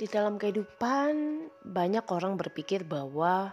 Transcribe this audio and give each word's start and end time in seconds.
Di 0.00 0.08
dalam 0.08 0.40
kehidupan, 0.40 1.44
banyak 1.60 2.08
orang 2.08 2.40
berpikir 2.40 2.88
bahwa 2.88 3.52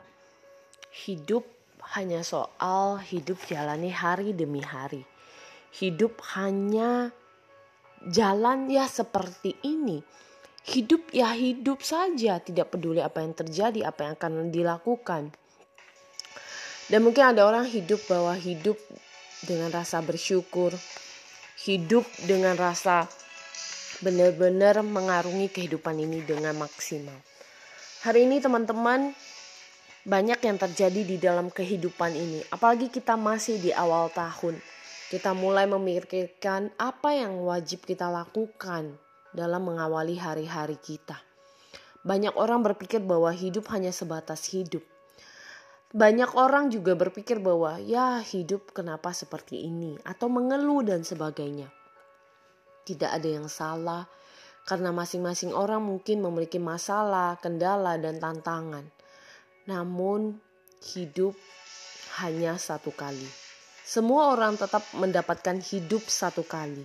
hidup 1.04 1.44
hanya 1.92 2.24
soal 2.24 3.04
hidup 3.04 3.36
jalani 3.52 3.92
hari 3.92 4.32
demi 4.32 4.64
hari. 4.64 5.04
Hidup 5.76 6.24
hanya 6.40 7.12
jalan 8.08 8.72
ya 8.72 8.88
seperti 8.88 9.60
ini. 9.68 10.00
Hidup 10.64 11.12
ya 11.12 11.36
hidup 11.36 11.84
saja, 11.84 12.40
tidak 12.40 12.72
peduli 12.72 13.04
apa 13.04 13.20
yang 13.20 13.36
terjadi, 13.36 13.84
apa 13.84 14.08
yang 14.08 14.14
akan 14.16 14.48
dilakukan. 14.48 15.36
Dan 16.88 17.04
mungkin 17.04 17.36
ada 17.36 17.44
orang 17.44 17.68
hidup 17.68 18.00
bahwa 18.08 18.32
hidup 18.40 18.80
dengan 19.44 19.68
rasa 19.68 20.00
bersyukur, 20.00 20.72
hidup 21.68 22.08
dengan 22.24 22.56
rasa 22.56 23.12
benar-benar 23.98 24.86
mengarungi 24.86 25.50
kehidupan 25.50 25.98
ini 25.98 26.22
dengan 26.22 26.54
maksimal. 26.62 27.18
Hari 28.06 28.30
ini 28.30 28.38
teman-teman 28.38 29.10
banyak 30.06 30.38
yang 30.38 30.58
terjadi 30.62 31.02
di 31.02 31.18
dalam 31.18 31.50
kehidupan 31.50 32.14
ini. 32.14 32.46
Apalagi 32.54 32.94
kita 32.94 33.18
masih 33.18 33.58
di 33.58 33.74
awal 33.74 34.14
tahun. 34.14 34.62
Kita 35.10 35.34
mulai 35.34 35.66
memikirkan 35.66 36.70
apa 36.78 37.16
yang 37.16 37.42
wajib 37.42 37.88
kita 37.88 38.12
lakukan 38.12 38.94
dalam 39.34 39.66
mengawali 39.66 40.20
hari-hari 40.20 40.78
kita. 40.78 41.18
Banyak 42.06 42.38
orang 42.38 42.62
berpikir 42.62 43.02
bahwa 43.02 43.34
hidup 43.34 43.66
hanya 43.74 43.90
sebatas 43.90 44.46
hidup. 44.54 44.86
Banyak 45.96 46.36
orang 46.38 46.70
juga 46.70 46.94
berpikir 46.94 47.40
bahwa 47.40 47.80
ya 47.82 48.20
hidup 48.20 48.76
kenapa 48.76 49.16
seperti 49.16 49.66
ini 49.66 49.96
atau 50.04 50.28
mengeluh 50.28 50.84
dan 50.84 51.08
sebagainya 51.08 51.72
tidak 52.88 53.12
ada 53.12 53.28
yang 53.28 53.52
salah 53.52 54.08
karena 54.68 54.92
masing-masing 54.92 55.56
orang 55.56 55.80
mungkin 55.80 56.20
memiliki 56.20 56.60
masalah, 56.60 57.40
kendala, 57.40 57.96
dan 57.96 58.20
tantangan. 58.20 58.84
Namun, 59.64 60.36
hidup 60.96 61.36
hanya 62.20 62.60
satu 62.60 62.92
kali. 62.92 63.28
Semua 63.88 64.36
orang 64.36 64.60
tetap 64.60 64.84
mendapatkan 64.92 65.64
hidup 65.64 66.04
satu 66.12 66.44
kali. 66.44 66.84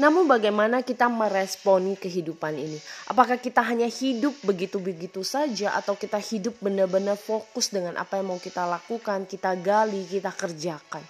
Namun, 0.00 0.24
bagaimana 0.24 0.80
kita 0.80 1.12
meresponi 1.12 1.92
kehidupan 2.00 2.56
ini? 2.56 2.80
Apakah 3.12 3.36
kita 3.36 3.60
hanya 3.68 3.84
hidup 3.84 4.32
begitu-begitu 4.40 5.20
saja, 5.20 5.76
atau 5.76 6.00
kita 6.00 6.16
hidup 6.16 6.56
benar-benar 6.64 7.20
fokus 7.20 7.68
dengan 7.68 8.00
apa 8.00 8.16
yang 8.16 8.32
mau 8.32 8.40
kita 8.40 8.64
lakukan, 8.64 9.28
kita 9.28 9.60
gali, 9.60 10.08
kita 10.08 10.32
kerjakan? 10.32 11.04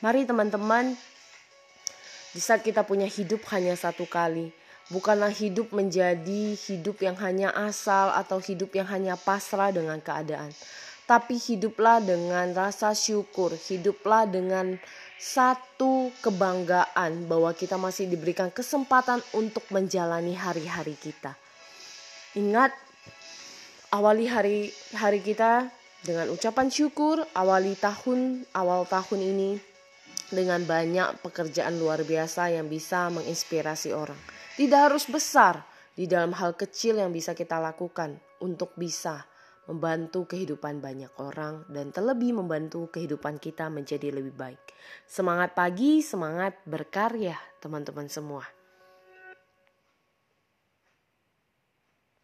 Mari, 0.00 0.24
teman-teman, 0.24 0.96
di 2.36 2.40
saat 2.44 2.60
kita 2.60 2.84
punya 2.84 3.08
hidup 3.08 3.40
hanya 3.56 3.72
satu 3.72 4.04
kali, 4.04 4.52
bukanlah 4.92 5.32
hidup 5.32 5.72
menjadi 5.72 6.56
hidup 6.56 7.00
yang 7.00 7.16
hanya 7.20 7.48
asal 7.56 8.12
atau 8.12 8.36
hidup 8.36 8.72
yang 8.76 8.88
hanya 8.88 9.16
pasrah 9.16 9.72
dengan 9.72 9.96
keadaan. 10.00 10.52
Tapi 11.08 11.40
hiduplah 11.40 12.04
dengan 12.04 12.52
rasa 12.52 12.92
syukur, 12.92 13.56
hiduplah 13.56 14.28
dengan 14.28 14.76
satu 15.16 16.12
kebanggaan 16.20 17.24
bahwa 17.24 17.56
kita 17.56 17.80
masih 17.80 18.12
diberikan 18.12 18.52
kesempatan 18.52 19.24
untuk 19.32 19.64
menjalani 19.72 20.36
hari-hari 20.36 21.00
kita. 21.00 21.32
Ingat, 22.36 22.76
awali 23.88 24.28
hari 24.28 24.68
hari 24.92 25.24
kita 25.24 25.72
dengan 26.04 26.28
ucapan 26.28 26.68
syukur, 26.68 27.24
awali 27.32 27.72
tahun 27.72 28.44
awal 28.52 28.84
tahun 28.84 29.20
ini 29.24 29.77
dengan 30.28 30.64
banyak 30.64 31.24
pekerjaan 31.24 31.80
luar 31.80 32.04
biasa 32.04 32.52
yang 32.52 32.68
bisa 32.68 33.08
menginspirasi 33.12 33.92
orang. 33.96 34.18
Tidak 34.58 34.80
harus 34.90 35.08
besar, 35.08 35.64
di 35.98 36.06
dalam 36.06 36.30
hal 36.30 36.54
kecil 36.54 37.02
yang 37.02 37.10
bisa 37.10 37.34
kita 37.34 37.58
lakukan 37.58 38.22
untuk 38.38 38.78
bisa 38.78 39.26
membantu 39.68 40.30
kehidupan 40.30 40.80
banyak 40.80 41.12
orang 41.20 41.66
dan 41.68 41.92
terlebih 41.92 42.38
membantu 42.38 42.88
kehidupan 42.88 43.36
kita 43.36 43.68
menjadi 43.68 44.14
lebih 44.14 44.32
baik. 44.32 44.62
Semangat 45.04 45.52
pagi, 45.52 46.00
semangat 46.00 46.56
berkarya, 46.64 47.36
teman-teman 47.60 48.08
semua. 48.08 48.57